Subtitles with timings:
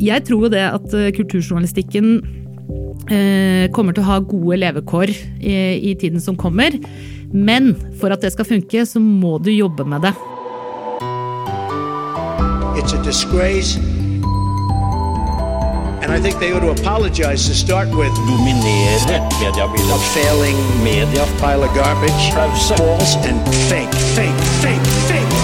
[0.00, 2.08] Jeg tror jo det at eh, kulturjournalistikken
[3.08, 6.76] eh, kommer til å ha gode levekår i, tiden som kommer.
[7.32, 10.14] Men for at det skal funke, så må du jobbe med det.
[12.76, 13.78] It's a disgrace.
[16.06, 20.00] And I think they ought to apologize to start with dominere a mediebildet.
[20.14, 22.30] failing Media pile of garbage.
[22.68, 25.35] False and fake, fake, fake, fake,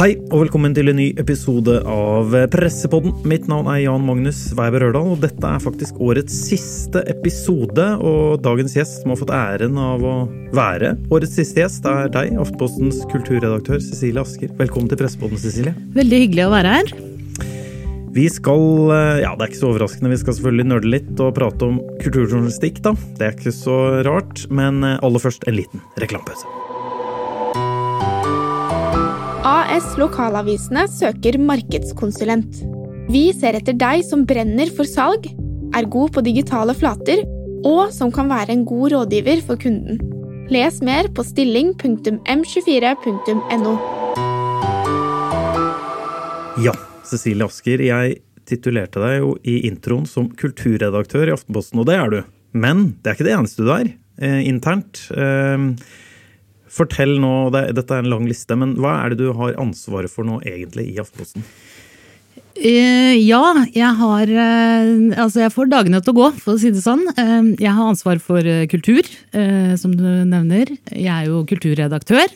[0.00, 3.12] Hei og velkommen til en ny episode av Pressepodden.
[3.28, 7.84] Mitt navn er Jan Magnus Weiber Rørdal, og dette er faktisk årets siste episode.
[8.00, 10.14] Og dagens gjest som har fått æren av å
[10.56, 14.54] være årets siste gjest, er deg, Aftenpostens kulturredaktør Cecilie Asker.
[14.62, 15.76] Velkommen til Pressepodden, Cecilie.
[15.98, 16.94] Veldig hyggelig å være her.
[18.16, 18.64] Vi skal,
[19.20, 22.80] ja det er ikke så overraskende, vi skal selvfølgelig nøle litt og prate om kulturjournalistikk,
[22.88, 22.96] da.
[23.20, 23.76] Det er ikke så
[24.08, 26.59] rart, men aller først en liten reklamepause.
[29.40, 32.58] AS Lokalavisene søker markedskonsulent.
[33.08, 35.24] Vi ser etter deg som brenner for salg,
[35.72, 37.24] er god på digitale flater
[37.64, 40.00] og som kan være en god rådgiver for kunden.
[40.52, 43.72] Les mer på stilling.m24.no.
[46.60, 46.72] Ja,
[47.08, 52.08] Cecilie Asker, jeg titulerte deg jo i introen som kulturredaktør i Aftenposten, og det er
[52.12, 52.20] du.
[52.52, 53.88] Men det er ikke det eneste du er,
[54.20, 55.08] eh, internt.
[55.16, 55.56] Eh,
[56.70, 60.12] fortell nå, det, dette er en lang liste, men hva er det du har ansvaret
[60.12, 61.46] for nå egentlig i Aftenposten?
[62.60, 63.40] Uh, ja,
[63.72, 64.88] jeg har uh,
[65.22, 67.06] Altså, jeg får dagene til å gå, for å si det sånn.
[67.16, 69.06] Uh, jeg har ansvar for kultur,
[69.80, 70.74] som du nevner.
[70.92, 72.28] Jeg er jo kulturredaktør.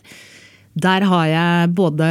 [0.75, 2.07] Der har jeg både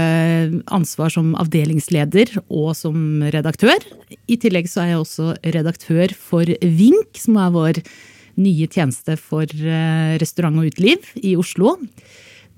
[0.71, 3.83] ansvar som avdelingsleder og som redaktør.
[4.31, 7.81] I tillegg så er jeg også redaktør for Vink, som er vår
[8.39, 11.75] nye tjeneste for eh, restaurant og uteliv i Oslo.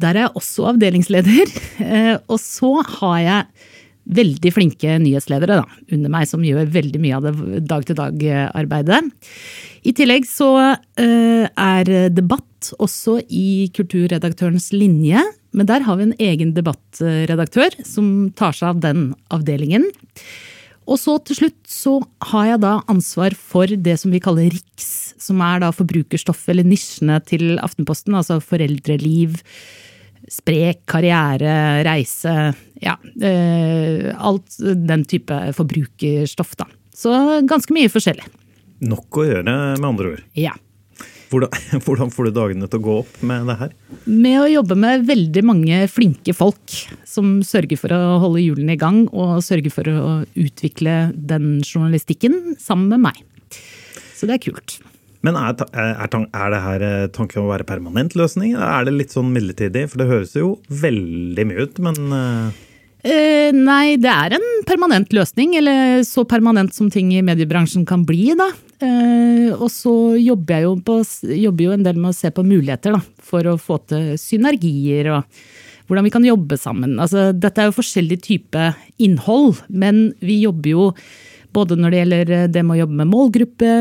[0.02, 1.56] Der er jeg også avdelingsleder.
[1.86, 3.66] Eh, Og så har jeg
[4.16, 9.02] veldig flinke nyhetsledere da, under meg, som gjør veldig mye av det dag-til-dag-arbeidet.
[9.86, 15.22] I tillegg så eh, er debatt også i kulturredaktørens linje,
[15.52, 19.86] men der har vi en egen debattredaktør som tar seg av den avdelingen.
[20.86, 21.98] Og så til slutt så
[22.32, 26.68] har jeg da ansvar for det som vi kaller RIKS, som er da forbrukerstoff eller
[26.68, 29.38] nisjene til Aftenposten, altså foreldreliv,
[30.32, 32.34] sprek, karriere, reise,
[32.82, 36.70] ja, eh, alt den type forbrukerstoff da.
[36.96, 37.14] Så
[37.48, 38.28] ganske mye forskjellig.
[38.86, 40.24] Nok å gjøre, med andre ord.
[40.38, 40.56] Ja.
[41.32, 41.52] Hvordan,
[41.86, 43.76] hvordan får du dagene til å gå opp med det her?
[44.06, 48.82] Med å jobbe med veldig mange flinke folk som sørger for å holde hjulene i
[48.82, 53.24] gang og sørger for å utvikle den journalistikken sammen med meg.
[54.16, 54.80] Så det er kult.
[55.26, 58.96] Men er, er, er det her eh, tanken å være permanent løsning, eller er det
[59.00, 59.88] litt sånn midlertidig?
[59.92, 62.64] For det høres jo veldig mye ut, men eh,
[63.06, 68.02] Eh, nei, det er en permanent løsning, eller så permanent som ting i mediebransjen kan
[68.08, 68.48] bli, da.
[68.82, 70.96] Eh, og så jobber jeg jo, på,
[71.44, 75.12] jobber jo en del med å se på muligheter, da, for å få til synergier
[75.14, 75.38] og
[75.86, 76.98] hvordan vi kan jobbe sammen.
[76.98, 80.90] Altså, dette er jo forskjellig type innhold, men vi jobber jo
[81.56, 83.72] både når det gjelder det med å jobbe med målgruppe,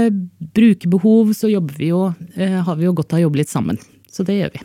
[0.55, 3.81] brukerbehov, så vi jo, eh, har vi jo godt av å jobbe litt sammen.
[4.11, 4.63] Så det gjør vi.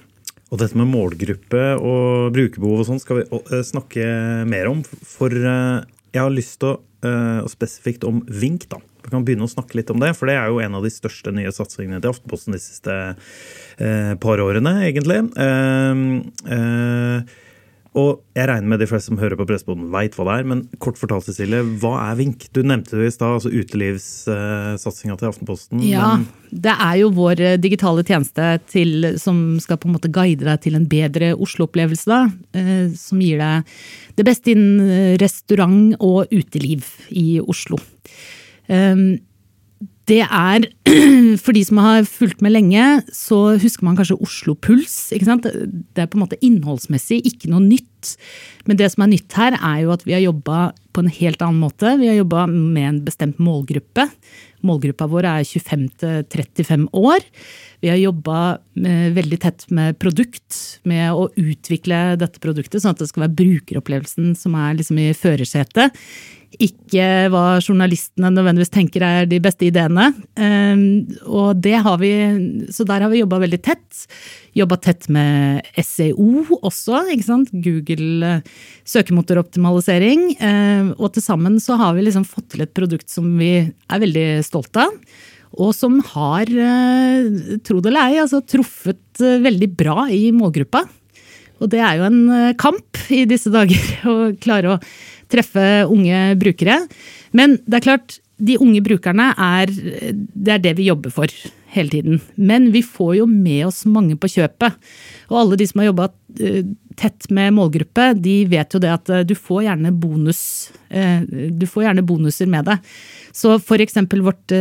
[0.49, 4.05] Og dette med målgruppe og brukerbehov og sånn skal vi eh, snakke
[4.49, 4.83] mer om.
[4.85, 5.81] For eh,
[6.13, 8.79] jeg har lyst til å eh, og spesifikt om Vink, da.
[9.03, 10.91] Vi kan begynne å snakke litt om det, for det er jo en av de
[10.93, 15.21] største nye satsingene til Aftenposten de siste eh, par årene, egentlig.
[15.39, 16.03] Eh,
[16.57, 17.37] eh,
[17.99, 20.61] og jeg regner med de fleste som hører på pressboden veit hva det er, men
[20.83, 22.45] kort fortalt, Cecilie, hva er Vink?
[22.55, 25.83] Du nevnte det i stad, altså utelivssatsinga til Aftenposten.
[25.85, 30.09] Ja, men- det er jo vår eh, digitale tjeneste til, som skal på en måte
[30.11, 32.05] guide deg til en bedre Oslo-opplevelse.
[32.09, 32.21] da,
[32.57, 33.63] eh, Som gir deg
[34.17, 37.77] det beste innen eh, restaurant og uteliv i Oslo.
[38.69, 39.19] Um,
[40.09, 40.65] det er,
[41.43, 42.83] For de som har fulgt med lenge,
[43.13, 45.11] så husker man kanskje Oslo Puls.
[45.13, 45.45] ikke sant?
[45.45, 48.15] Det er på en måte innholdsmessig ikke noe nytt.
[48.65, 51.43] Men det som er nytt her, er jo at vi har jobba på en helt
[51.45, 51.93] annen måte.
[51.99, 54.07] Vi har jobba med en bestemt målgruppe.
[54.65, 57.23] Målgruppa vår er 25 til 35 år.
[57.83, 58.39] Vi har jobba
[59.15, 60.57] veldig tett med produkt,
[60.89, 65.13] med å utvikle dette produktet, sånn at det skal være brukeropplevelsen som er liksom i
[65.15, 65.95] førersetet.
[66.57, 70.09] Ikke hva journalistene nødvendigvis tenker er de beste ideene.
[70.35, 72.09] Ehm, Og det har vi,
[72.73, 74.07] så der har vi jobba veldig tett.
[74.57, 77.51] Jobba tett med SEO også, ikke sant.
[77.53, 78.41] Google eh,
[78.83, 80.37] søkemotoroptimalisering.
[80.41, 83.99] Ehm, Og til sammen så har vi liksom fått til et produkt som vi er
[83.99, 84.97] veldig stolte av.
[85.53, 90.83] Og som har, eh, tro det eller ei, altså truffet eh, veldig bra i målgruppa.
[91.61, 93.77] Og det er jo en kamp i disse dager
[94.09, 94.79] å klare å
[95.29, 96.81] treffe unge brukere.
[97.37, 101.27] Men det er klart, de unge brukerne er det, er det vi jobber for
[101.69, 102.21] hele tiden.
[102.39, 104.77] Men vi får jo med oss mange på kjøpet.
[105.27, 106.07] Og alle de som har jobba
[106.99, 110.41] tett med målgruppe, de vet jo det at du får gjerne bonus.
[110.89, 112.79] Du får gjerne bonuser med det.
[113.35, 113.99] Så f.eks.
[114.23, 114.55] vårt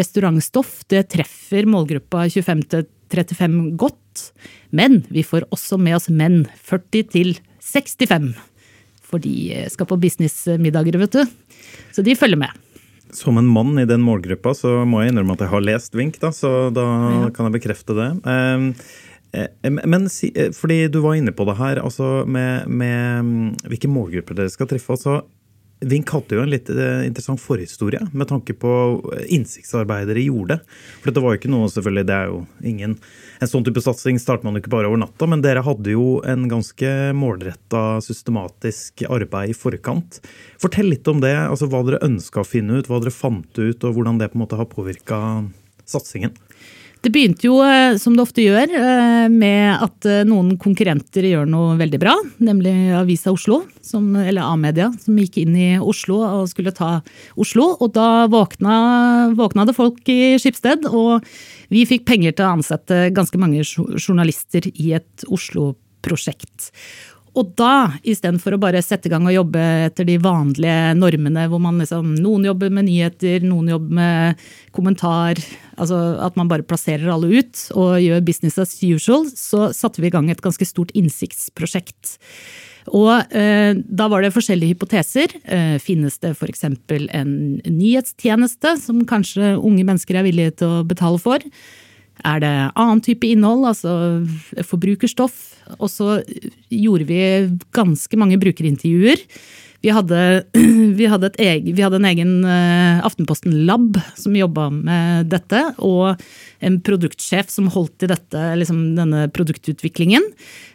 [0.00, 4.30] restaurantstoff det treffer målgruppa 25 til 35 godt.
[4.74, 8.32] Men vi får også med oss menn 40 til 65.
[9.06, 11.24] For de skal på businessmiddager, vet du.
[11.94, 12.50] Så de følger med.
[13.14, 16.18] Som en mann i den målgruppa så må jeg innrømme at jeg har lest Vink,
[16.22, 17.28] da, så da Ja.
[17.30, 18.08] kan jeg bekrefte det.
[18.26, 18.74] Ehm,
[19.32, 23.88] eh, Men eh, fordi du var inne på det her, altså med, med mm, hvilke
[23.88, 24.90] målgrupper dere skal treffe.
[24.98, 25.22] altså
[25.84, 28.70] Vink hadde jo en litt eh, interessant forhistorie med tanke på
[29.28, 30.56] innsiktsarbeidet dere gjorde.
[31.02, 32.94] For dette var jo ikke noe, selvfølgelig, det er jo ingen
[33.36, 36.22] En sånn type satsing starter man jo ikke bare over natta, men dere hadde jo
[36.24, 40.22] en ganske målretta, systematisk arbeid i forkant.
[40.62, 43.84] Fortell litt om det, altså hva dere ønska å finne ut, hva dere fant ut,
[43.84, 45.20] og hvordan det på en måte har påvirka
[45.84, 46.32] satsingen.
[47.06, 51.46] Det begynte jo, eh, som det ofte gjør, eh, med at eh, noen konkurrenter gjør
[51.46, 52.16] noe veldig bra.
[52.42, 57.04] Nemlig Avisa Oslo, som, eller A-media, som gikk inn i Oslo og skulle ta
[57.38, 57.68] Oslo.
[57.78, 58.78] Og da våkna,
[59.38, 61.22] våkna det folk i Skipsted, og
[61.70, 66.72] vi fikk penger til å ansette ganske mange journalister i et Oslo-prosjekt.
[67.36, 71.60] Og da, istedenfor å bare sette i gang og jobbe etter de vanlige normene, hvor
[71.60, 74.46] man liksom, noen jobber med nyheter, noen jobber med
[74.76, 75.40] kommentar,
[75.76, 80.08] altså at man bare plasserer alle ut og gjør business as usual, så satte vi
[80.08, 82.16] i gang et ganske stort innsiktsprosjekt.
[82.94, 85.32] Og eh, da var det forskjellige hypoteser.
[85.44, 86.64] Eh, finnes det f.eks.
[86.68, 87.32] en
[87.66, 91.44] nyhetstjeneste som kanskje unge mennesker er villige til å betale for?
[92.26, 93.92] Er det annen type innhold, altså
[94.66, 95.36] forbrukerstoff?
[95.78, 96.20] Og så
[96.70, 97.20] gjorde vi
[97.74, 99.22] ganske mange brukerintervjuer.
[99.84, 100.20] Vi hadde,
[100.98, 106.16] vi hadde, egen, vi hadde en egen eh, Aftenposten-lab som jobba med dette, og
[106.64, 110.24] en produktsjef som holdt i dette, liksom denne produktutviklingen.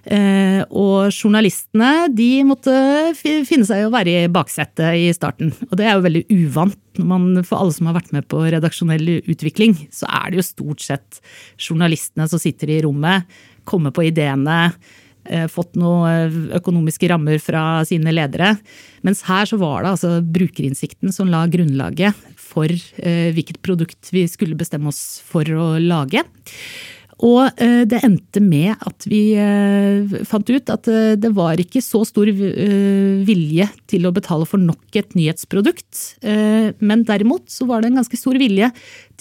[0.05, 2.73] Eh, og journalistene de måtte
[3.17, 5.53] finne seg å være i baksetet i starten.
[5.69, 6.79] Og det er jo veldig uvant.
[7.01, 10.83] Man, for alle som har vært med på redaksjonell utvikling, så er det jo stort
[10.83, 11.21] sett
[11.55, 13.29] journalistene som sitter i rommet,
[13.67, 14.73] kommer på ideene,
[15.51, 18.55] fått noen økonomiske rammer fra sine ledere.
[19.05, 24.25] Mens her så var det altså brukerinnsikten som la grunnlaget for eh, hvilket produkt vi
[24.29, 26.25] skulle bestemme oss for å lage.
[27.21, 31.83] Og eh, det endte med at vi eh, fant ut at eh, det var ikke
[31.85, 36.17] så stor eh, vilje til å betale for nok et nyhetsprodukt.
[36.25, 38.71] Eh, Men derimot så var det en ganske stor vilje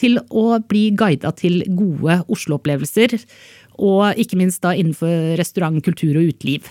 [0.01, 3.19] til å bli guida til gode Oslo-opplevelser.
[3.81, 6.69] Og ikke minst da innenfor restaurant, kultur og uteliv.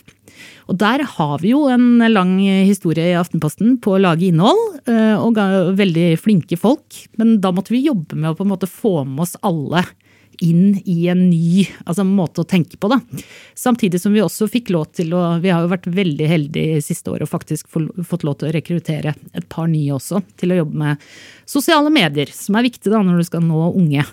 [0.70, 5.16] Og der har vi jo en lang historie i Aftenposten på å lage innhold, eh,
[5.18, 5.40] og
[5.80, 7.02] veldig flinke folk.
[7.20, 9.84] Men da måtte vi jobbe med å på en måte få med oss alle
[10.40, 12.90] inn i en ny altså, måte å tenke på.
[12.92, 13.00] Da.
[13.58, 17.12] Samtidig som vi også fikk lov til å Vi har jo vært veldig heldige siste
[17.12, 20.80] året og faktisk fått lov til å rekruttere et par nye også til å jobbe
[20.84, 21.10] med
[21.50, 24.06] sosiale medier, som er viktig da når du skal nå unge.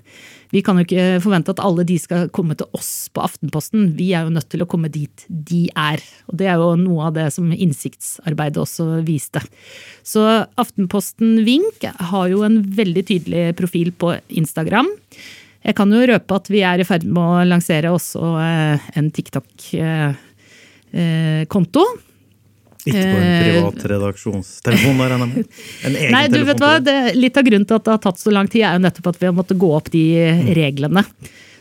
[0.53, 3.81] Vi kan jo ikke forvente at alle de skal komme til oss på Aftenposten.
[3.99, 5.99] Vi er jo nødt til å komme dit de er.
[6.31, 9.41] Og det er jo noe av det som innsiktsarbeidet også viste.
[10.07, 10.23] Så
[10.61, 14.89] Aftenposten Vink har jo en veldig tydelig profil på Instagram.
[15.67, 19.11] Jeg kan jo røpe at vi er i ferd med å lansere også eh, en
[19.11, 21.85] TikTok-konto.
[22.87, 25.15] Ikke på en Eh, privat redaksjonstelefon, der.
[25.17, 26.77] En egen Nei, du vet hva?
[26.83, 27.17] det.
[27.19, 29.19] Litt av grunnen til at det har tatt så lang tid, er jo nettopp at
[29.21, 30.05] vi har måttet gå opp de
[30.57, 31.03] reglene.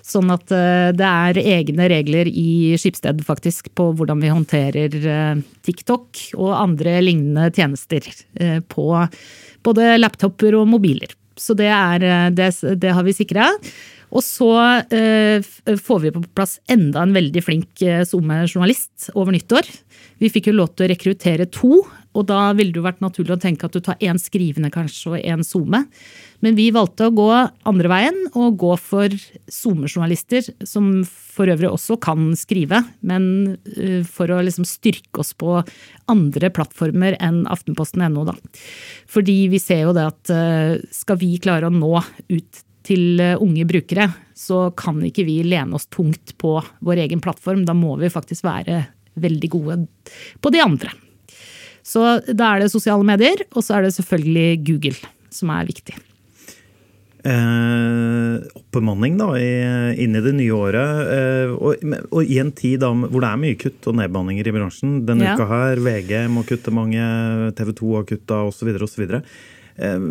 [0.05, 5.43] Sånn at eh, det er egne regler i Skipsted faktisk på hvordan vi håndterer eh,
[5.65, 8.05] TikTok og andre lignende tjenester
[8.69, 8.87] på
[9.65, 11.09] både laptoper og mobiler.
[11.35, 13.49] Så det, er, det, det har vi sikra.
[14.15, 14.49] Og så
[14.95, 19.67] eh, får vi på plass enda en veldig flink eh, SoMe-journalist over nyttår.
[20.23, 21.81] Vi fikk jo lov til å rekruttere to,
[22.15, 25.11] og da ville det jo vært naturlig å tenke at du tar én skrivende kanskje
[25.11, 25.81] og én SoMe.
[26.45, 27.27] Men vi valgte å gå
[27.67, 29.11] andre veien og gå for
[29.51, 35.57] SoMe-journalister, som for øvrig også kan skrive, men eh, for å liksom styrke oss på
[36.11, 38.23] andre plattformer enn aftenposten.no.
[38.31, 38.37] da.
[39.11, 40.31] Fordi vi ser jo det at
[40.95, 41.97] skal vi klare å nå
[42.31, 47.23] ut til eh, unge brukere, så kan ikke vi lene oss tungt på vår egen
[47.23, 47.65] plattform.
[47.67, 48.83] Da må vi faktisk være
[49.19, 49.79] veldig gode
[50.43, 50.91] på de andre.
[51.85, 52.01] Så
[52.33, 54.97] da er det sosiale medier, og så er det selvfølgelig Google
[55.33, 55.95] som er viktig.
[57.25, 59.49] Eh, oppbemanning da, i,
[60.03, 61.07] inn i det nye året.
[61.09, 64.53] Eh, og, og, i en tid da, hvor det er mye kutt og nedbemanninger i
[64.53, 64.99] bransjen.
[65.07, 65.33] Denne Ja.
[65.33, 67.01] uka her, VG må kutte mange,
[67.57, 68.69] TV 2 har kutta osv.
[68.77, 69.07] osv.
[69.75, 70.07] Eh,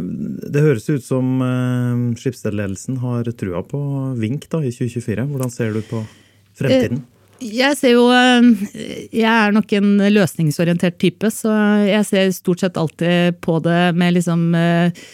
[0.53, 3.81] det høres ut som eh, skipsstedledelsen har trua på
[4.21, 5.27] Vink da, i 2024.
[5.33, 6.05] Hvordan ser du på
[6.59, 7.05] fremtiden?
[7.45, 8.47] Jeg ser jo eh,
[9.13, 11.53] Jeg er nok en løsningsorientert type, så
[11.85, 15.07] jeg ser stort sett alltid på det med liksom eh,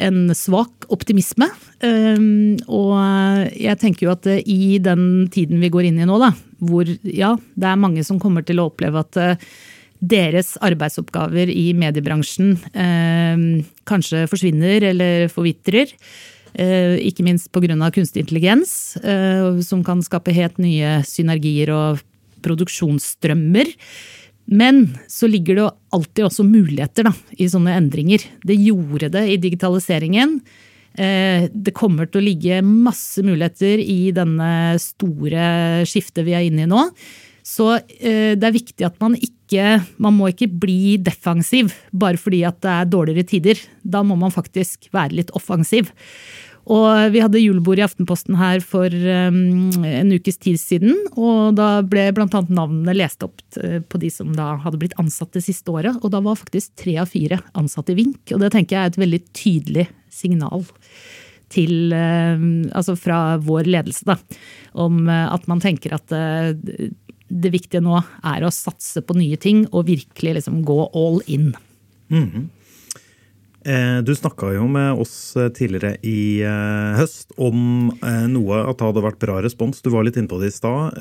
[0.00, 1.48] en svak optimisme.
[1.80, 2.94] Og
[3.52, 6.88] jeg tenker jo at eh, i den tiden vi går inn i nå, da, hvor
[7.04, 9.50] ja, det er mange som kommer til å oppleve at eh,
[10.00, 13.42] deres arbeidsoppgaver i mediebransjen eh,
[13.88, 15.92] kanskje forsvinner eller forvitrer.
[16.54, 17.90] Eh, ikke minst pga.
[17.92, 22.00] kunstig intelligens, eh, som kan skape helt nye synergier og
[22.42, 23.68] produksjonsstrømmer.
[24.46, 28.24] Men så ligger det alltid også muligheter da, i sånne endringer.
[28.42, 30.40] Det gjorde det i digitaliseringen.
[30.90, 36.66] Det kommer til å ligge masse muligheter i denne store skiftet vi er inne i
[36.66, 36.88] nå.
[37.46, 39.39] Så det er viktig at man ikke
[39.98, 43.64] Man må ikke bli defensiv bare fordi at det er dårligere tider.
[43.82, 45.90] Da må man faktisk være litt offensiv.
[46.70, 50.94] Og vi hadde julebord i Aftenposten her for um, en ukes tid siden.
[51.16, 52.28] Og da ble bl.a.
[52.28, 55.98] navnene lest opp eh, på de som da hadde blitt ansatt det siste året.
[56.04, 58.22] Og da var faktisk tre av fire ansatt i Vink.
[58.34, 60.66] Og det tenker jeg er et veldig tydelig signal
[61.50, 64.18] til, eh, altså fra vår ledelse, da.
[64.78, 66.14] Om eh, at man tenker at
[67.30, 67.96] det viktige nå
[68.26, 71.52] er å satse på nye ting og virkelig liksom gå all in.
[73.60, 77.90] Eh, Du snakka jo med oss eh, tidligere i eh, høst om
[78.32, 79.82] noe at det hadde vært bra respons.
[79.84, 80.96] Du var litt inne på det i stad.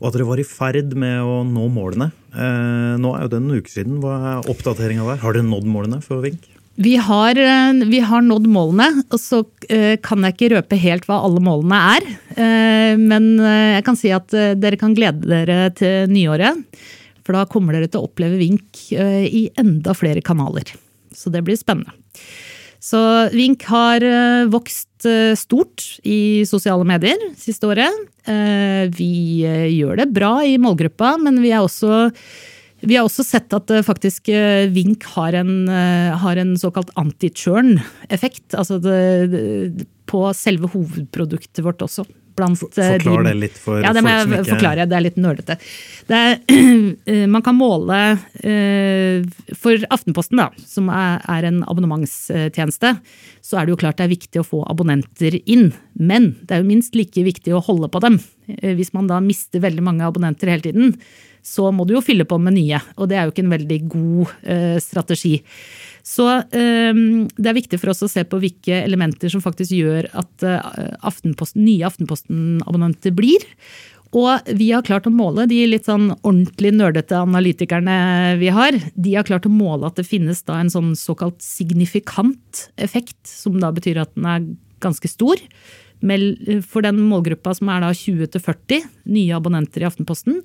[0.00, 2.10] Og at dere var i ferd med å nå målene.
[2.32, 4.00] Nå er jo det en uke siden.
[4.00, 5.20] Hva er oppdateringa der?
[5.20, 6.48] Har dere nådd målene for Vink?
[6.76, 11.08] Vi har, eh, vi har nådd målene, og så eh, kan jeg ikke røpe helt
[11.08, 12.06] hva alle målene er.
[12.36, 16.62] Eh, Men jeg kan si at dere kan glede dere til nyåret.
[17.26, 20.64] For da kommer dere til å oppleve Vink i enda flere kanaler.
[21.14, 21.92] Så det blir spennende.
[22.80, 22.98] Så
[23.30, 24.02] Vink har
[24.50, 25.04] vokst
[25.38, 27.92] stort i sosiale medier siste året.
[28.96, 32.08] Vi gjør det bra i målgruppa, men vi er også
[32.80, 36.92] vi har også sett at eh, faktisk eh, Vink har en, eh, har en såkalt
[37.00, 38.56] anti-churn-effekt.
[38.56, 38.80] Altså
[40.10, 42.06] på selve hovedproduktet vårt også.
[42.40, 44.86] Blant, eh, Forklar de- det litt for ja, det folk som ikke forklare.
[44.88, 45.58] Det er litt nølete.
[47.10, 47.96] Eh, man kan måle
[48.42, 49.22] eh,
[49.56, 52.92] For Aftenposten, da, som er, en abonnementstjeneste,
[53.44, 55.70] så er det jo klart det er viktig å få abonnenter inn.
[55.94, 58.18] Men det er jo minst like viktig å holde på dem.
[58.46, 60.96] Hvis man da mister veldig mange abonnenter hele tiden,
[61.46, 62.80] så må du jo fylle på med nye.
[62.98, 64.34] Og det er jo ikke en veldig god
[64.84, 65.36] strategi.
[66.06, 67.00] Så eh,
[67.36, 70.90] det er viktig for oss å se på hvilke elementer som faktisk gjør at eh,
[71.06, 73.44] Aftenposten, nye Aftenposten-abonnenter blir.
[74.16, 79.12] Og vi har klart å måle, de litt sånn ordentlig nerdete analytikerne vi har, de
[79.14, 83.70] har klart å måle at det finnes da en sånn såkalt signifikant effekt, som da
[83.74, 84.48] betyr at den er
[84.82, 85.38] ganske stor.
[86.00, 90.40] For den målgruppa som er da 20 til 40 nye abonnenter i Aftenposten,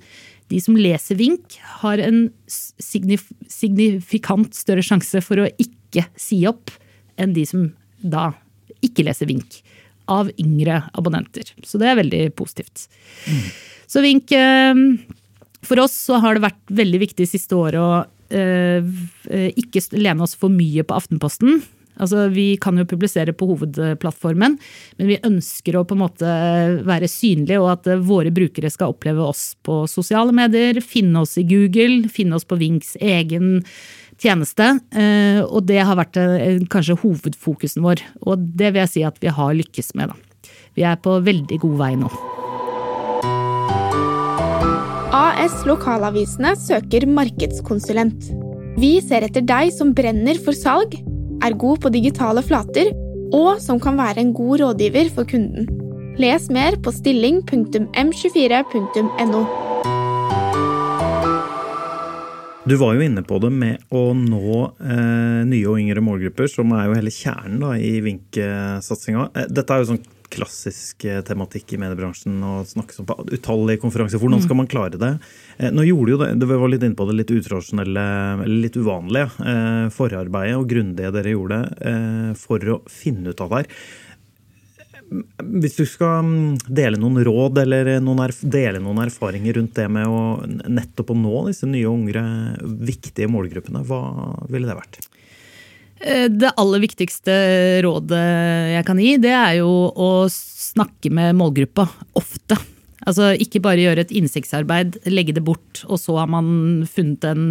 [0.51, 6.73] de som leser Vink, har en signif signifikant større sjanse for å ikke si opp
[7.21, 7.69] enn de som
[8.01, 8.31] da
[8.85, 9.61] ikke leser Vink.
[10.11, 11.49] Av yngre abonnenter.
[11.65, 12.83] Så det er veldig positivt.
[13.89, 14.77] Så Vink eh,
[15.65, 18.85] For oss så har det vært veldig viktig siste året å eh,
[19.31, 21.63] eh, ikke lene oss for mye på Aftenposten.
[21.99, 24.57] Altså, Vi kan jo publisere på hovedplattformen,
[24.97, 26.31] men vi ønsker å på en måte
[26.85, 31.37] være synlige, og at eh, våre brukere skal oppleve oss på sosiale medier, finne oss
[31.37, 33.63] i Google, finne oss på Vinks egen
[34.21, 34.79] tjeneste.
[34.95, 39.19] eh, Og det har vært eh, kanskje hovedfokusen vår, og det vil jeg si at
[39.21, 40.09] vi har lykkes med.
[40.09, 40.51] da.
[40.75, 42.11] Vi er på veldig god vei nå.
[45.15, 48.31] AS Lokalavisene søker markedskonsulent.
[48.75, 50.97] Vi ser etter deg som brenner for salg,
[51.43, 52.87] er god på digitale flater
[53.33, 55.67] og som kan være en god rådgiver for kunden.
[56.21, 59.41] Les mer på stilling.m24.no.
[62.65, 66.71] Du var jo inne på det med å nå eh, nye og yngre målgrupper, som
[66.73, 69.29] er jo hele kjernen da, i Vink-satsinga.
[69.35, 70.01] Eh, dette er jo sånn
[70.35, 74.21] klassisk eh, tematikk i mediebransjen å snakke om på utallige konferanser.
[74.21, 75.11] Hvordan skal man klare det?
[75.57, 78.07] Eh, nå gjorde jo det, det var litt inne på det, litt utradisjonelle,
[78.49, 81.61] litt uvanlige eh, forarbeidet og grundige dere gjorde
[82.39, 83.85] for å finne ut av det her.
[85.61, 90.09] Hvis du skal mm, dele noen råd eller noen dele noen erfaringer rundt det med
[90.09, 92.23] å nettopp å nå disse nye og yngre
[92.89, 94.01] viktige målgruppene, hva
[94.49, 94.99] ville det vært?
[96.05, 97.33] Eh, Det aller viktigste
[97.85, 98.23] rådet
[98.75, 102.59] jeg kan gi, det er jo å snakke med målgruppa ofte.
[103.05, 107.43] Altså ikke bare gjøre et innsiktsarbeid, legge det bort, og så har man funnet en,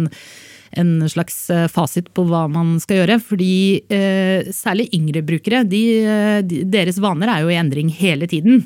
[0.75, 3.19] en slags eh, fasit på hva man skal gjøre.
[3.23, 3.55] Fordi
[3.91, 8.65] eh, særlig yngre brukere, de, eh, de, deres vaner er jo i endring hele tiden.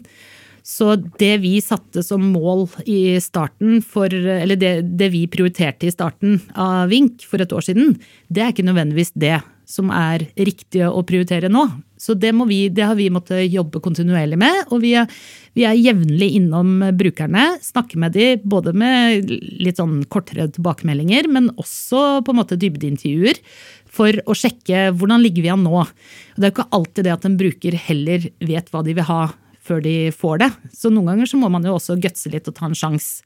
[0.65, 5.93] Så det vi satte som mål i starten for, eller det, det vi prioriterte i
[5.93, 7.95] starten av Vink for et år siden,
[8.29, 11.67] det er ikke nødvendigvis det som er riktige å prioritere nå.
[11.99, 14.63] Så det, vi, det har vi måttet jobbe kontinuerlig med.
[14.73, 15.09] Og vi er,
[15.57, 21.51] vi er jevnlig innom brukerne, snakker med dem både med litt sånn kortere tilbakemeldinger, men
[21.59, 23.41] også på en måte dybdeintervjuer.
[23.89, 25.83] For å sjekke hvordan ligger vi an nå.
[25.83, 29.09] Og det er jo ikke alltid det at en bruker heller vet hva de vil
[29.11, 29.21] ha
[29.69, 30.49] før de får det.
[30.73, 33.21] Så noen ganger så må man jo også gutse litt og ta en sjanse.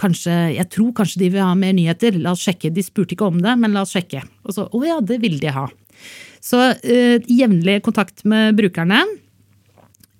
[0.00, 2.16] Kanskje, jeg tror kanskje de vil ha mer nyheter.
[2.22, 2.72] La oss sjekke.
[2.72, 4.22] De spurte ikke om det, men la oss sjekke.
[4.46, 5.66] Og så, å ja, det vil de ha.
[6.40, 9.02] Så eh, jevnlig kontakt med brukerne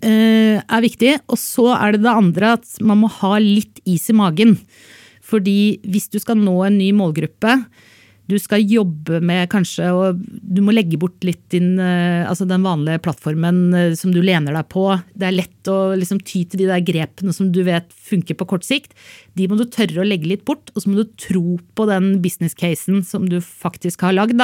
[0.04, 1.16] eh, er viktig.
[1.32, 4.58] Og så er det det andre at man må ha litt is i magen.
[5.30, 7.56] Fordi hvis du skal nå en ny målgruppe,
[8.30, 12.64] du skal jobbe med kanskje og Du må legge bort litt din, eh, altså den
[12.66, 14.84] vanlige plattformen eh, som du lener deg på.
[15.14, 18.48] Det er lett å liksom ty til de der grepene som du vet funker på
[18.54, 18.94] kort sikt.
[19.38, 22.16] De må du tørre å legge litt bort, og så må du tro på den
[22.24, 24.40] business casen som du faktisk har lagd.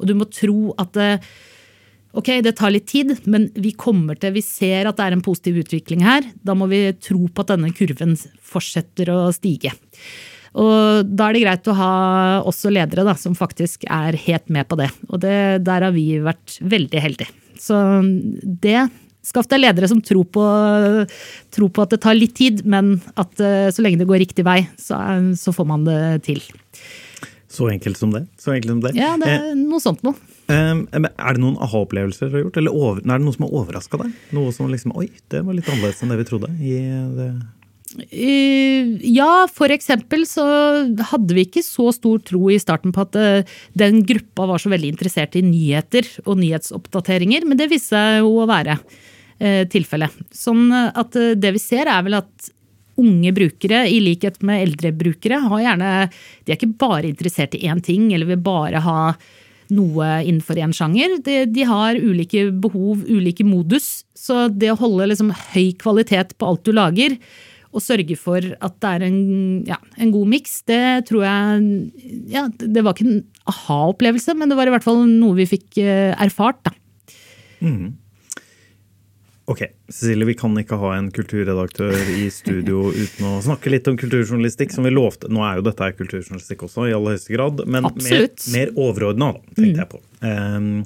[0.00, 1.10] Og du må tro at det,
[2.16, 5.24] Ok, det tar litt tid, men vi kommer til, vi ser at det er en
[5.24, 6.24] positiv utvikling her.
[6.40, 9.74] Da må vi tro på at denne kurven fortsetter å stige.
[10.56, 11.94] Og da er det greit å ha
[12.48, 14.88] også ledere da, som faktisk er helt med på det.
[15.10, 15.36] Og det,
[15.66, 17.32] der har vi vært veldig heldige.
[17.60, 17.76] Så
[18.44, 18.86] det
[19.26, 20.42] Skaff deg ledere som tror på,
[21.50, 24.44] tror på, at det tar litt tid, men at eh, så lenge det går riktig
[24.46, 25.00] vei, så,
[25.34, 25.98] så får man det
[26.28, 26.38] til.
[27.50, 28.22] Så enkelt som det.
[28.38, 28.94] Så enkelt som det.
[28.94, 30.14] Ja, det Eh, er noe sånt noe.
[30.46, 32.60] Um, er det noen aha-opplevelser du har gjort?
[32.60, 34.12] Eller over, er det noe som har overraska deg?
[34.36, 36.52] Noe som liksom Oi, det var litt annerledes enn det vi trodde.
[36.62, 36.76] I
[37.16, 37.30] det.
[38.10, 40.44] Eh, Ja, for eksempel så
[41.10, 44.72] hadde vi ikke så stor tro i starten på at eh, den gruppa var så
[44.72, 48.76] veldig interessert i nyheter og nyhetsoppdateringer, men det viste seg jo å være
[49.38, 50.12] eh, tilfellet.
[50.34, 52.52] Sånn at det vi ser er vel at
[52.96, 55.90] unge brukere, i likhet med eldre brukere, har gjerne
[56.44, 59.00] De er ikke bare interessert i én ting, eller vil bare ha
[59.74, 61.18] noe innenfor én sjanger.
[61.26, 64.04] De, de har ulike behov, ulike modus.
[64.16, 67.18] Så det å holde liksom høy kvalitet på alt du lager,
[67.74, 69.20] og sørge for at det er en,
[69.68, 71.66] ja, en god miks, det tror jeg
[72.32, 75.80] ja, Det var ikke en aha-opplevelse, men det var i hvert fall noe vi fikk
[75.82, 76.62] eh, erfart.
[76.66, 76.74] da.
[79.46, 83.98] Ok, Cecilie, vi kan ikke ha en kulturredaktør i studio uten å snakke litt om
[83.98, 85.30] kulturjournalistikk, som vi lovte.
[85.30, 88.48] Nå er jo dette kulturjournalistikk også, i aller høyeste grad, men mer, Absolutt.
[88.54, 90.02] mer overordna, tenkte jeg på.
[90.26, 90.82] Um,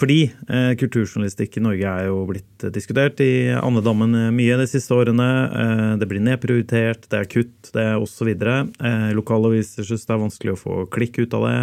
[0.00, 4.68] fordi eh, kulturjournalistikk i Norge er jo blitt eh, diskutert i andedammen eh, mye de
[4.70, 5.30] siste årene.
[5.62, 8.30] Eh, det blir nedprioritert, det er kutt, det er osv.
[8.32, 11.58] Eh, lokalaviser syns det er vanskelig å få klikk ut av det.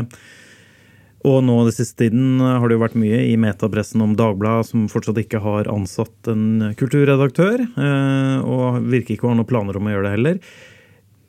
[1.27, 4.85] Og nå den siste tiden har det jo vært mye i metapressen om Dagbladet, som
[4.91, 9.89] fortsatt ikke har ansatt en kulturredaktør, eh, og virker ikke å ha noen planer om
[9.89, 10.41] å gjøre det heller.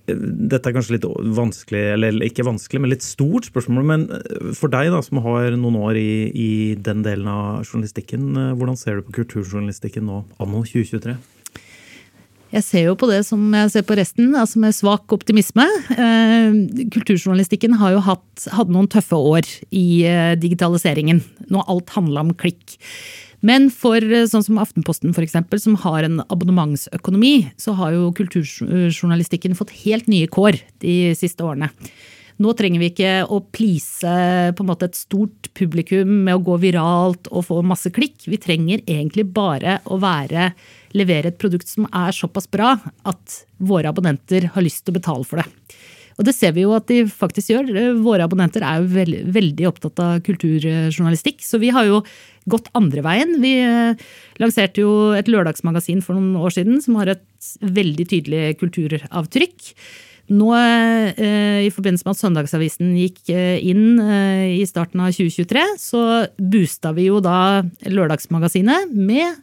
[0.09, 3.87] Dette er kanskje litt vanskelig, eller ikke vanskelig, men litt stort spørsmål.
[3.89, 8.31] Men eh, for deg da, som har noen år i, i den delen av journalistikken,
[8.35, 11.17] eh, hvordan ser du på kulturjournalistikken nå, anno 2023?
[12.49, 15.67] Jeg ser jo på det som jeg ser på resten, altså med svak optimisme.
[15.93, 16.59] Eh,
[16.95, 19.89] kulturjournalistikken har jo hatt, hadde noen tøffe år i
[20.41, 21.21] digitaliseringen,
[21.53, 22.79] når alt handla om klikk.
[23.47, 28.13] Men for eh, sånn som Aftenposten for eksempel, som har en abonnementsøkonomi, så har jo
[28.19, 31.71] kulturjournalistikken fått helt nye kår de siste årene.
[32.39, 34.11] Nå trenger vi ikke å please
[34.55, 38.29] på en måte et stort publikum med å gå viralt og få masse klikk.
[38.31, 40.53] Vi trenger egentlig bare å være,
[40.95, 42.77] levere et produkt som er såpass bra
[43.11, 45.49] at våre abonnenter har lyst til å betale for det.
[46.19, 47.71] Og det ser vi jo at de faktisk gjør.
[48.03, 52.03] Våre abonnenter er jo veld, veldig opptatt av kulturjournalistikk, så vi har jo
[52.51, 53.37] gått andre veien.
[53.43, 54.09] Vi eh,
[54.43, 59.73] lanserte jo et lørdagsmagasin for noen år siden som har et veldig tydelig kulturavtrykk.
[60.29, 65.63] Nå eh, i forbindelse med at Søndagsavisen gikk eh, inn eh, i starten av 2023,
[65.81, 66.03] så
[66.37, 69.39] boosta vi jo da Lørdagsmagasinet med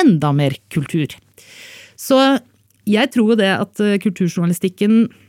[0.00, 1.18] enda mer kultur.
[2.00, 2.16] Så
[2.88, 5.26] jeg tror jo det at eh, kulturjournalistikken eh,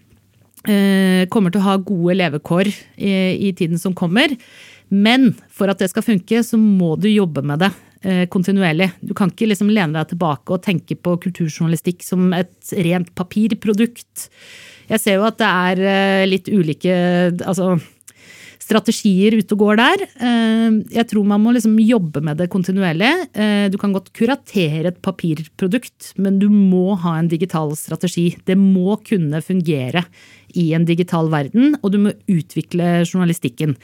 [1.33, 3.13] kommer til å ha gode levekår i,
[3.47, 4.35] i tiden som kommer.
[4.91, 7.71] Men for at det skal funke, så må du jobbe med det
[8.03, 8.89] eh, kontinuerlig.
[8.99, 14.27] Du kan ikke liksom lene deg tilbake og tenke på kulturjournalistikk som et rent papirprodukt.
[14.91, 16.93] Jeg ser jo at det er eh, litt ulike
[17.39, 17.77] altså,
[18.71, 20.03] strategier ute og går der.
[20.23, 23.11] Eh, Jeg tror man må liksom jobbe med det kontinuerlig.
[23.35, 28.35] Eh, Du kan godt kuratere et papirprodukt, men du må ha en digital strategi.
[28.45, 30.05] Det må kunne fungere
[30.55, 33.75] i en digital verden, og du må utvikle journalistikken.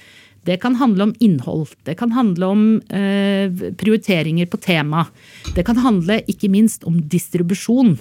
[0.46, 5.08] Det kan handle om innhold, det kan handle om eh, prioriteringer på tema.
[5.56, 7.98] Det kan handle ikke minst om distribusjon.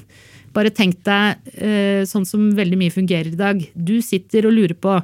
[0.55, 1.37] Bare tenk deg
[2.09, 3.59] sånn som veldig mye fungerer i dag.
[3.77, 5.03] Du sitter og lurer på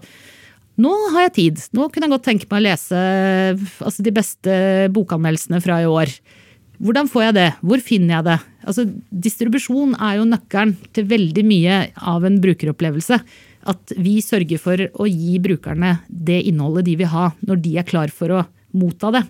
[0.83, 1.65] nå har jeg tid.
[1.77, 3.03] Nå kunne jeg godt tenke meg å lese
[3.57, 4.57] altså, de beste
[4.95, 6.13] bokanmeldelsene fra i år.
[6.83, 7.49] Hvordan får jeg det?
[7.63, 8.39] Hvor finner jeg det?
[8.67, 8.87] Altså,
[9.25, 11.77] distribusjon er jo nøkkelen til veldig mye
[12.11, 13.21] av en brukeropplevelse.
[13.71, 17.87] At vi sørger for å gi brukerne det innholdet de vil ha, når de er
[17.87, 18.43] klar for å
[18.75, 19.23] motta det.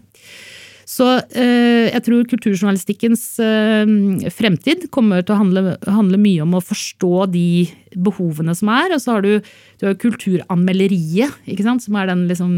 [0.88, 1.06] Så
[1.38, 7.26] eh, jeg tror kulturjournalistikkens eh, fremtid kommer til å handle, handle mye om å forstå
[7.32, 7.48] de
[7.94, 8.94] behovene som er.
[8.96, 9.36] Og så har du,
[9.78, 11.84] du har kulturanmelderiet, ikke sant?
[11.84, 12.56] som er den liksom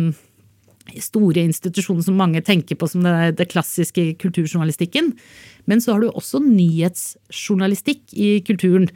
[1.01, 5.15] store institusjonen som mange tenker på som det, det klassiske kulturjournalistikken.
[5.71, 8.91] Men så har du også nyhetsjournalistikk i kulturen.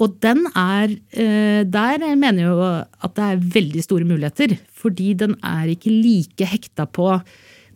[0.00, 4.56] Og den er eh, Der mener jeg jo at det er veldig store muligheter.
[4.72, 7.14] Fordi den er ikke like hekta på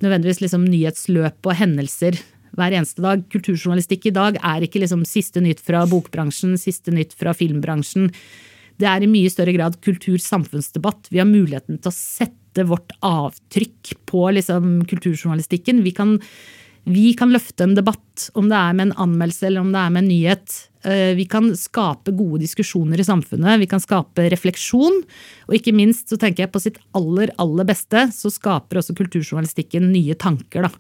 [0.03, 2.19] nødvendigvis liksom nyhetsløp og hendelser
[2.57, 3.23] hver eneste dag.
[3.33, 8.11] Kulturjournalistikk i dag er ikke liksom siste nytt fra bokbransjen, siste nytt fra filmbransjen.
[8.81, 11.11] Det er i mye større grad kultursamfunnsdebatt.
[11.13, 15.83] Vi har muligheten til å sette vårt avtrykk på liksom kulturjournalistikken.
[15.85, 16.17] Vi kan,
[16.89, 19.95] vi kan løfte en debatt, om det er med en anmeldelse eller om det er
[19.95, 20.57] med en nyhet.
[20.87, 25.03] Eh, Vi kan skape gode diskusjoner i samfunnet, vi kan skape refleksjon.
[25.49, 29.91] Og ikke minst så tenker jeg på sitt aller, aller beste, så skaper også kulturjournalistikken
[29.93, 30.63] nye tanker.
[30.63, 30.71] da.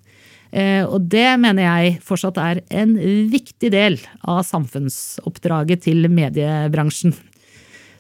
[0.53, 2.95] Eh, Og det mener jeg fortsatt er en
[3.31, 7.14] viktig del av samfunnsoppdraget til mediebransjen.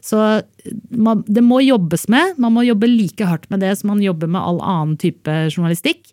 [0.00, 0.42] Så
[0.90, 2.38] man, det må jobbes med.
[2.38, 6.12] Man må jobbe like hardt med det som man jobber med all annen type journalistikk.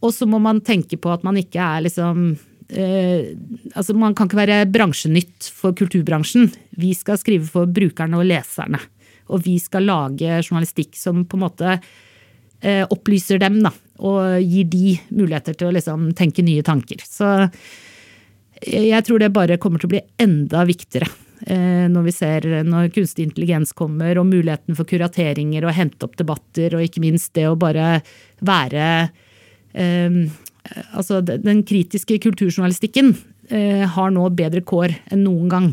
[0.00, 3.34] Og så må man tenke på at man ikke er liksom eh,
[3.74, 6.50] altså Man kan ikke være bransjenytt for kulturbransjen.
[6.78, 8.80] Vi skal skrive for brukerne og leserne.
[9.28, 13.74] Og vi skal lage journalistikk som på en måte eh, opplyser dem, da.
[13.98, 17.02] Og gir de muligheter til å liksom tenke nye tanker.
[17.04, 17.48] Så
[18.64, 21.08] jeg tror det bare kommer til å bli enda viktigere
[21.46, 26.18] eh, når vi ser når kunstig intelligens kommer, og muligheten for kurateringer og hente opp
[26.18, 27.98] debatter, og ikke minst det å bare
[28.44, 28.86] være
[29.74, 30.20] eh,
[30.92, 33.14] Altså, den kritiske kulturjournalistikken
[33.48, 35.68] eh, har nå bedre kår enn noen gang.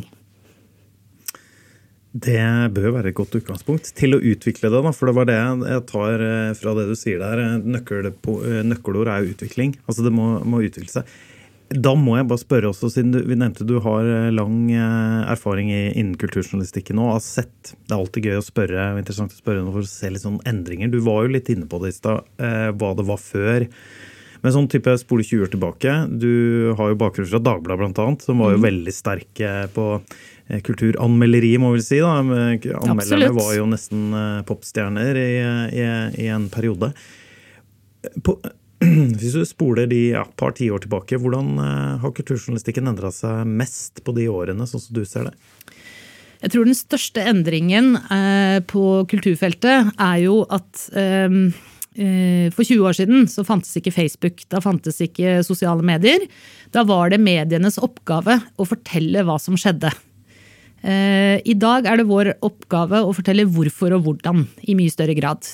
[2.15, 2.39] Det
[2.71, 4.81] bør være et godt utgangspunkt til å utvikle det.
[4.86, 7.60] Da, for det var det jeg tar eh, fra det du sier der.
[7.65, 9.75] Nøkkelord er utvikling.
[9.86, 11.15] Altså Det må, må utvikle seg.
[11.73, 15.21] Da må jeg bare spørre også, siden du, vi nevnte du har eh, lang eh,
[15.34, 19.63] erfaring innen kulturjournalistikken og har sett Det er alltid gøy å spørre interessant å spørre
[19.71, 20.93] for å se litt sånne endringer.
[20.93, 23.65] Du var jo litt inne på det i stad, eh, hva det var før.
[24.45, 25.93] Men sånn type spole 20 år tilbake.
[26.21, 31.55] Du har jo bakgrunn fra Dagbladet bl.a., som var jo veldig sterke på eh, kulturanmelderi,
[31.63, 31.97] må vi si.
[32.03, 32.19] da.
[32.19, 33.34] Anmelderne Absolutt.
[33.39, 35.31] var jo nesten eh, popstjerner i,
[35.81, 35.88] i,
[36.27, 36.91] i en periode.
[38.21, 38.38] På,
[39.17, 44.05] hvis du spoler de ja, par tiår tilbake, hvordan eh, har kulturjournalistikken endra seg mest
[44.05, 45.36] på de årene, sånn som du ser det?
[46.43, 51.63] Jeg tror den største endringen eh, på kulturfeltet er jo at eh, eh,
[51.95, 56.25] for 20 år siden så fantes ikke Facebook, da fantes ikke sosiale medier.
[56.75, 59.93] Da var det medienes oppgave å fortelle hva som skjedde.
[60.86, 65.15] Eh, I dag er det vår oppgave å fortelle hvorfor og hvordan i mye større
[65.17, 65.47] grad.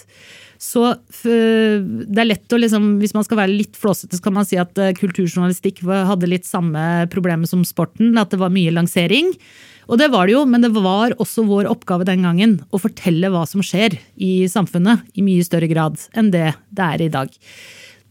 [0.61, 0.83] Så
[1.25, 4.59] det er lett å liksom, Hvis man skal være litt flåsete, så kan man si
[4.61, 9.33] at eh, kulturjournalistikk hadde litt samme problemet som sporten, at det var mye lansering.
[9.89, 13.31] Og det var det jo, men det var også vår oppgave den gangen å fortelle
[13.33, 17.33] hva som skjer i samfunnet i mye større grad enn det det er i dag.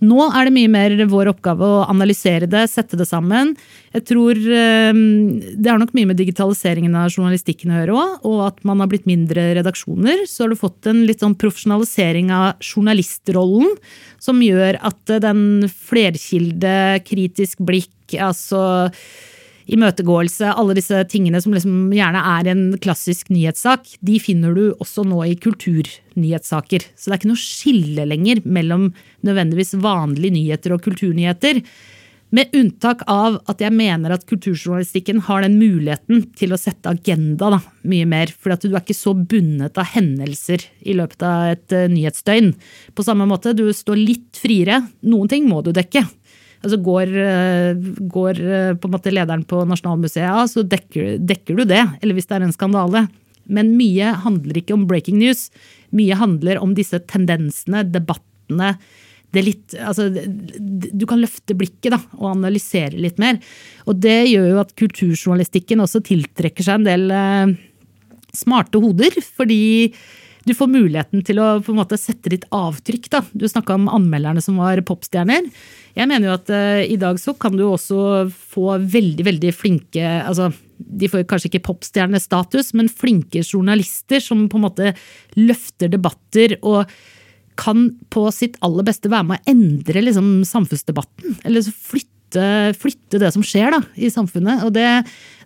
[0.00, 3.52] Nå er det mye mer vår oppgave å analysere det, sette det sammen.
[3.92, 8.44] Jeg tror eh, Det har nok mye med digitaliseringen av journalistikken å gjøre òg, og
[8.48, 10.24] at man har blitt mindre redaksjoner.
[10.30, 13.76] Så har du fått en litt sånn profesjonalisering av journalistrollen,
[14.20, 18.62] som gjør at den flerkilde, kritisk blikk, altså
[19.70, 25.04] imøtegåelse, alle disse tingene som liksom gjerne er en klassisk nyhetssak, de finner du også
[25.06, 26.90] nå i kulturnyhetssaker.
[26.96, 28.90] Så det er ikke noe skille lenger mellom
[29.26, 31.62] nødvendigvis vanlige nyheter og kulturnyheter.
[32.30, 37.48] Med unntak av at jeg mener at kulturjournalistikken har den muligheten til å sette agenda
[37.56, 37.59] da,
[37.90, 38.30] mye mer.
[38.30, 42.52] For du er ikke så bundet av hendelser i løpet av et eh, nyhetsdøgn.
[42.94, 44.78] På samme måte, du står litt friere.
[45.11, 46.04] Noen ting må du dekke.
[46.60, 47.74] Altså går, eh,
[48.12, 51.82] går eh, på en måte lederen på Nasjonalmuseet av, så dekker, dekker du det.
[52.02, 53.06] Eller hvis det er en skandale.
[53.50, 55.48] Men mye handler ikke om breaking news.
[55.96, 58.74] Mye handler om disse tendensene, debattene.
[59.30, 63.38] Det litt, altså, du kan løfte blikket da, og analysere litt mer.
[63.88, 67.56] Og det gjør jo at kulturjournalistikken også tiltrekker seg en del eh,
[68.36, 69.16] smarte hoder.
[69.38, 69.62] Fordi
[70.46, 73.11] du får muligheten til å på en måte sette ditt avtrykk.
[73.12, 73.20] Da.
[73.37, 75.50] Du snakka om anmelderne som var popstjerner.
[75.96, 80.05] Jeg mener jo at uh, i dag så kan du også få veldig, veldig flinke
[80.22, 84.92] altså, De får kanskje ikke popstjernestatus, men flinke journalister som på en måte
[85.37, 86.87] løfter debatter og
[87.61, 91.37] kan på sitt aller beste være med å endre liksom, samfunnsdebatten.
[91.44, 92.09] Eller flytte,
[92.78, 94.64] flytte, det som skjer da, i samfunnet.
[94.66, 94.86] Og det,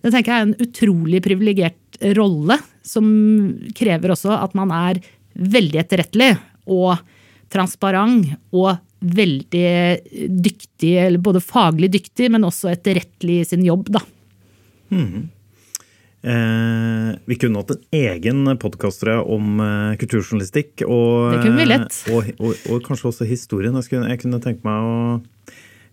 [0.04, 3.06] det tenker jeg er en utrolig privilegert rolle, som
[3.76, 5.00] krever også at man er
[5.34, 6.34] veldig etterrettelig
[6.70, 6.98] og
[7.52, 14.00] transparent og veldig dyktig, eller både faglig dyktig, men også etterrettelig i sin jobb, da.
[14.94, 15.28] Mm.
[16.24, 20.86] Eh, vi kunne hatt en egen podkast om eh, kulturjournalistikk.
[20.88, 21.98] Og, det kunne vi lett.
[22.08, 23.76] Og, og, og, kanskje også historien.
[23.76, 24.96] Jeg, skulle, jeg kunne tenke meg å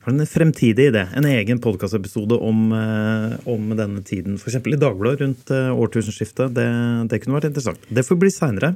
[0.09, 1.07] en fremtidig idé.
[1.15, 4.37] En egen podkastepisode om, eh, om, denne tiden.
[4.37, 4.55] F.eks.
[4.55, 6.55] i Dagbladet rundt eh, årtusenskiftet.
[6.55, 6.69] Det,
[7.09, 7.83] det, kunne vært interessant.
[7.89, 8.73] Det får bli seinere.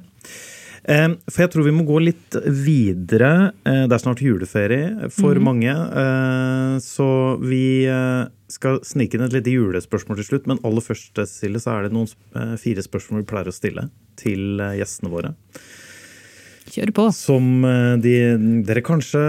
[0.86, 3.54] Eh, for jeg tror vi må gå litt videre.
[3.66, 5.48] Det er snart juleferie for mm.
[5.48, 5.74] mange.
[6.86, 7.08] Så
[7.42, 7.66] vi
[8.54, 10.52] skal snike inn et lite julespørsmål til slutt.
[10.52, 13.90] Men aller først, Cecilie, så er det noen fire spørsmål vi pleier å stille
[14.22, 15.34] til gjestene våre.
[16.76, 17.06] Kjør på.
[17.16, 17.64] Som
[18.04, 18.16] de,
[18.68, 19.22] dere kanskje,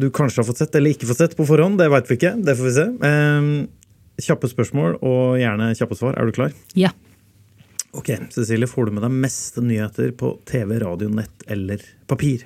[0.00, 1.76] du kanskje har fått sett eller ikke fått sett på forhånd.
[1.80, 2.32] Det veit vi ikke.
[2.44, 2.86] Det får vi se.
[4.24, 6.16] kjappe spørsmål og gjerne kjappe svar.
[6.16, 6.56] Er du klar?
[6.78, 6.94] Ja.
[7.96, 12.44] Ok, Cecilie, får du med deg mest nyheter på TV, radio, nett eller papir?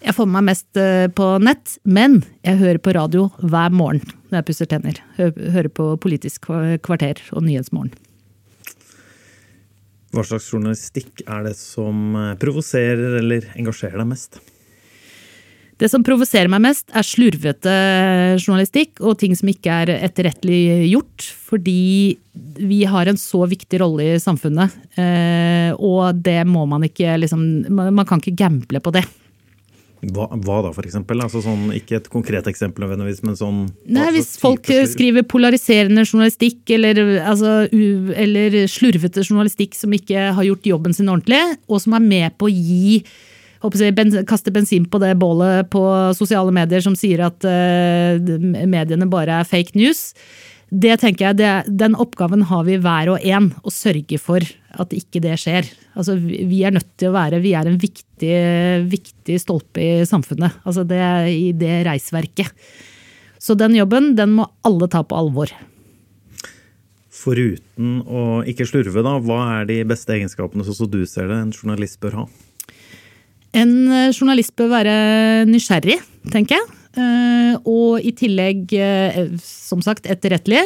[0.00, 4.00] Jeg får med meg mest eh, på nett, men jeg hører på radio hver morgen
[4.30, 5.00] når jeg pusser tenner.
[5.18, 6.48] Hører på Politisk
[6.84, 7.92] kvarter og Nyhetsmorgen.
[10.10, 14.40] Hva slags journalistikk er det som eh, provoserer eller engasjerer deg mest?
[15.80, 17.74] Det som provoserer meg mest, er slurvete
[18.36, 21.24] journalistikk og ting som ikke er etterrettelig gjort.
[21.48, 22.18] Fordi
[22.60, 27.46] vi har en så viktig rolle i samfunnet, eh, og det må man ikke liksom
[27.70, 29.06] Man kan ikke gamble på det.
[30.00, 31.20] Hva, hva, da, for eksempel?
[31.20, 36.62] Altså sånn, ikke et konkret eksempel, nødvendigvis, men sånn Nei, Hvis folk skriver polariserende journalistikk,
[36.72, 42.06] eller, altså, eller slurvete journalistikk som ikke har gjort jobben sin ordentlig, og som er
[42.06, 43.02] med på å gi
[43.60, 45.82] jeg, ben, kaste bensin på det bålet på
[46.16, 48.16] sosiale medier som sier at uh,
[48.64, 50.14] mediene bare er fake news.
[50.70, 51.52] Det tenker jeg, det,
[51.82, 54.44] Den oppgaven har vi hver og en, å sørge for
[54.78, 55.66] at ikke det skjer.
[55.98, 58.36] Altså, vi er nødt til å være vi er en viktig,
[58.90, 60.60] viktig stolpe i samfunnet.
[60.62, 61.02] Altså det,
[61.34, 62.54] I det reisverket.
[63.40, 65.50] Så den jobben den må alle ta på alvor.
[67.20, 71.52] Foruten å ikke slurve, da, hva er de beste egenskapene som du ser det en
[71.52, 72.28] journalist bør ha?
[73.58, 74.94] En eh, journalist bør være
[75.50, 75.98] nysgjerrig,
[76.30, 76.79] tenker jeg.
[76.98, 80.64] Eh, og i tillegg, eh, som sagt, etterrettelig.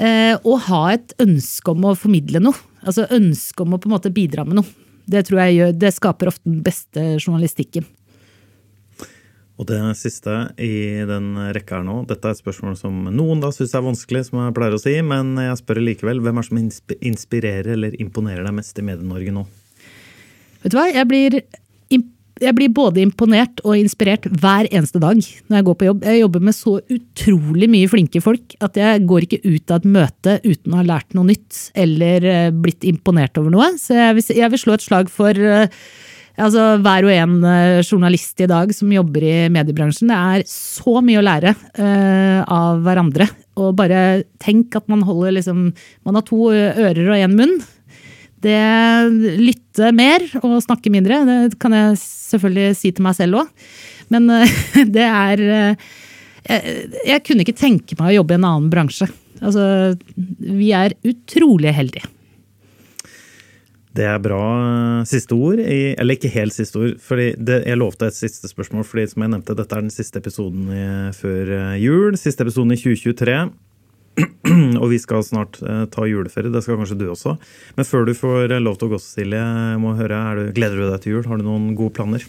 [0.00, 2.56] Og ha et ønske om å formidle noe.
[2.80, 4.86] Altså ønske om å på en måte bidra med noe.
[5.04, 7.84] Det tror jeg gjør, det skaper ofte den beste journalistikken.
[9.60, 13.50] Og det siste i den rekka her nå, dette er et spørsmål som noen da
[13.52, 16.22] syns er vanskelig, som jeg pleier å si, men jeg spør likevel.
[16.24, 19.44] Hvem er det som inspirerer eller imponerer deg mest i Medie-Norge nå?
[20.62, 21.36] Vet du hva, jeg blir
[22.40, 26.04] jeg blir både imponert og inspirert hver eneste dag når jeg går på jobb.
[26.08, 29.90] Jeg jobber med så utrolig mye flinke folk at jeg går ikke ut av et
[29.96, 33.72] møte uten å ha lært noe nytt eller eh, blitt imponert over noe.
[33.80, 35.68] Så jeg vil, jeg vil slå et slag for eh,
[36.40, 40.12] altså, hver og en eh, journalist i dag som jobber i mediebransjen.
[40.12, 43.28] Det er så mye å lære uh, av hverandre.
[43.60, 45.66] Og bare tenk at man holder liksom
[46.06, 47.58] Man har to ører og én munn.
[48.40, 48.60] Det
[49.40, 53.66] lytte mer og snakke mindre, det kan jeg selvfølgelig si til meg selv òg.
[54.10, 54.30] Men
[54.96, 59.10] det er jeg, jeg, kunne ikke tenke meg å jobbe i en annen bransje.
[59.40, 59.94] Altså,
[60.40, 62.08] vi er utrolig heldige.
[63.96, 64.42] Det er bra
[65.08, 65.60] siste ord.
[65.60, 66.92] Eller ikke helt siste ord.
[67.02, 70.22] fordi det, Jeg lovte et siste spørsmål, fordi som jeg nevnte, dette er den siste
[70.22, 70.70] episoden
[71.16, 72.16] før jul.
[72.16, 73.40] Siste episoden i 2023.
[74.80, 76.52] og vi skal snart eh, ta juleferie.
[76.52, 77.36] Det skal kanskje du også.
[77.78, 79.46] Men før du får lov til å gå, Silje,
[79.80, 81.26] må høre, du, gleder du deg til jul?
[81.30, 82.26] Har du noen gode planer?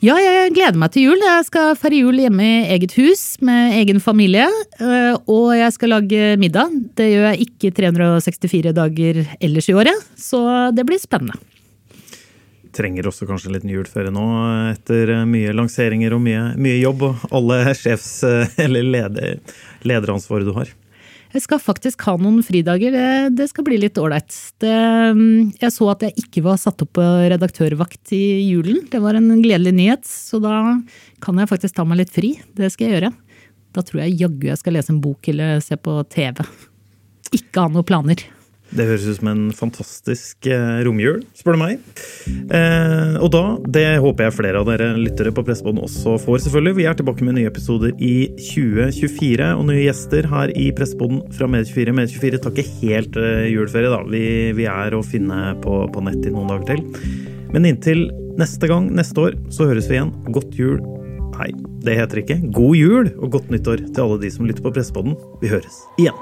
[0.00, 1.20] Ja, jeg gleder meg til jul.
[1.20, 4.46] Jeg skal feire jul hjemme i eget hus med egen familie.
[4.80, 6.72] Eh, og jeg skal lage middag.
[6.96, 10.40] Det gjør jeg ikke 364 dager ellers i året, så
[10.72, 11.36] det blir spennende.
[12.76, 14.24] Trenger også kanskje en liten juleferie nå,
[14.70, 18.20] etter mye lanseringer og mye, mye jobb og alle sjefs-
[18.64, 19.40] eller leder,
[19.82, 20.70] lederansvaret du har?
[21.30, 22.90] Jeg skal faktisk ha noen fridager.
[22.90, 24.34] Det, det skal bli litt ålreit.
[24.64, 28.80] Mm, Jeg så at jeg ikke var satt opp på redaktørvakt i julen.
[28.90, 30.56] Det var en gledelig nyhet, så da
[31.22, 32.32] kan jeg faktisk ta meg litt fri.
[32.58, 33.12] Det skal jeg gjøre.
[33.70, 36.42] Da tror jeg jaggu jeg skal lese en bok eller se på TV.
[37.38, 38.26] Ikke ha noen planer.
[38.70, 41.80] Det høres ut som en fantastisk eh, romjul, spør du meg.
[42.54, 46.76] Eh, og da, det håper jeg flere av dere lyttere på Pressebånd også får, selvfølgelig.
[46.78, 51.50] Vi er tilbake med nye episoder i 2024, og nye gjester her i Pressebånd fra
[51.50, 51.96] Med24.
[51.98, 54.00] Med24 tar ikke helt eh, juleferie, da.
[54.06, 54.24] Vi,
[54.58, 57.20] vi er å finne på, på nett i noen dager til.
[57.50, 58.06] Men inntil
[58.38, 60.14] neste gang, neste år, så høres vi igjen.
[60.30, 60.78] Godt jul.
[61.40, 61.50] Nei,
[61.82, 62.38] det heter ikke.
[62.54, 65.18] God jul og godt nyttår til alle de som lytter på Pressebånden.
[65.42, 66.14] Vi høres igjen.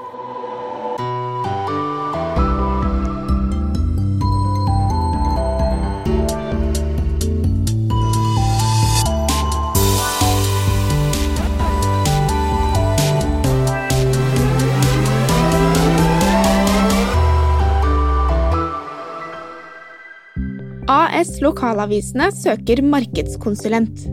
[21.49, 24.03] Lokalavisene søker markedskonsulent.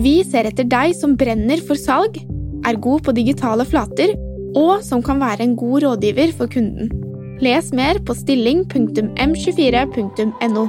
[0.00, 2.16] Vi ser etter deg som brenner for salg,
[2.66, 4.14] er god på digitale flater
[4.56, 6.90] og som kan være en god rådgiver for kunden.
[7.44, 10.64] Les mer på stilling.m24.no.